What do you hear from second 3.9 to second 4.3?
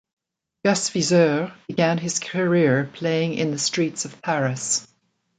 of